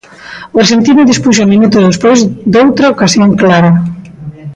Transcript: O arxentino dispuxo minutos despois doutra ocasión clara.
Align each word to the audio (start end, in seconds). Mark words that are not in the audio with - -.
O 0.53 0.55
arxentino 0.63 1.09
dispuxo 1.11 1.51
minutos 1.53 1.87
despois 1.89 2.19
doutra 2.53 2.91
ocasión 2.93 3.29
clara. 3.41 3.71